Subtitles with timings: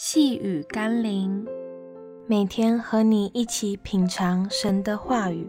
[0.00, 1.44] 细雨甘霖，
[2.28, 5.44] 每天和你一起品尝神的话语，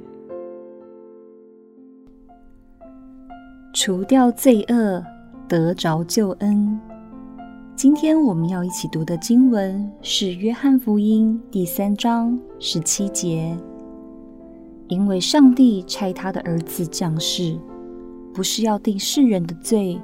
[3.76, 5.06] 除掉罪恶，
[5.48, 6.80] 得着救恩。
[7.76, 13.56] 今天我们要一起读的经文是《约翰福音》第三章十七节。
[14.88, 17.56] 因为上帝差他的儿子降世，
[18.34, 20.02] 不是要定世人的罪，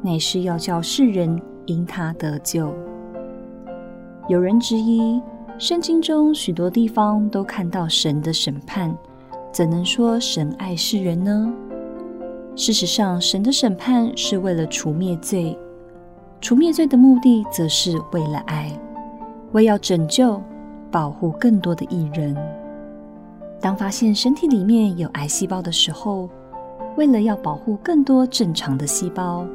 [0.00, 2.74] 乃是要叫世人因他得救。
[4.28, 5.22] 有人质疑，
[5.56, 8.92] 圣经中许多地方都看到神的审判，
[9.52, 11.52] 怎能说神爱世人呢？
[12.56, 15.56] 事实上，神的审判是为了除灭罪，
[16.40, 18.76] 除灭罪的目的，则是为了爱，
[19.52, 20.42] 为要拯救、
[20.90, 22.36] 保护更多的义人。
[23.60, 26.28] 当发现身体里面有癌细胞的时候，
[26.96, 29.46] 为了要保护更多正常的细胞，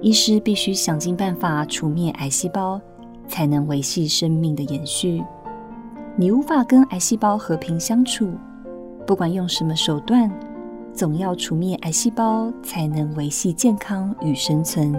[0.00, 2.80] 医师必须想尽办法除灭癌细胞。
[3.28, 5.22] 才能维系生命的延续。
[6.16, 8.32] 你无法跟癌细胞和平相处，
[9.06, 10.28] 不管用什么手段，
[10.92, 14.92] 总要除灭癌细胞，才能维系健康与生存。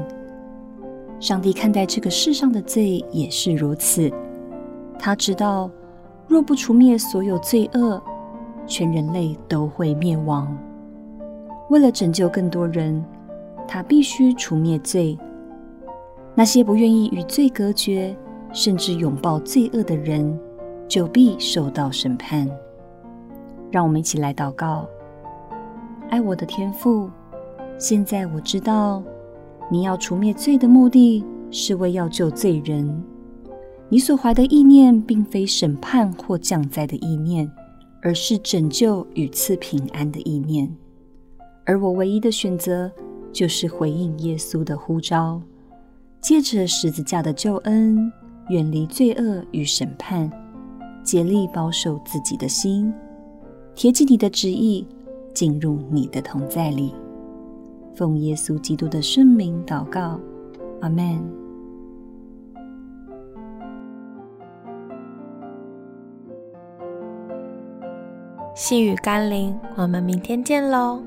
[1.19, 4.09] 上帝看待这个世上的罪也是如此。
[4.97, 5.69] 他知道，
[6.27, 8.01] 若不除灭所有罪恶，
[8.65, 10.57] 全人类都会灭亡。
[11.69, 13.03] 为了拯救更多人，
[13.67, 15.17] 他必须除灭罪。
[16.39, 18.15] 那些不愿意与罪隔绝，
[18.53, 20.39] 甚至拥抱罪恶的人，
[20.87, 22.49] 就必受到审判。
[23.69, 24.87] 让我们一起来祷告：
[26.09, 27.09] 爱我的天父，
[27.77, 29.03] 现在我知道，
[29.69, 33.03] 你要除灭罪的目的是为要救罪人。
[33.89, 37.51] 你所怀的意念，并非审判或降灾的意念，
[38.01, 40.73] 而是拯救与赐平安的意念。
[41.65, 42.89] 而我唯一的选择，
[43.33, 45.41] 就是回应耶稣的呼召。
[46.21, 48.11] 借着十字架的救恩，
[48.49, 50.29] 远离罪恶与审判，
[51.03, 52.93] 竭力保守自己的心，
[53.73, 54.85] 贴近你的旨意，
[55.33, 56.93] 进入你的同在里。
[57.95, 60.19] 奉耶稣基督的圣名祷告，
[60.81, 61.19] 阿门。
[68.55, 71.01] 细雨甘霖，我们明天见喽。